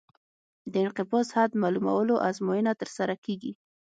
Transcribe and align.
د 0.71 0.73
انقباض 0.85 1.27
حد 1.37 1.51
معلومولو 1.63 2.15
ازموینه 2.29 2.71
ترسره 2.81 3.15
کیږي 3.25 3.51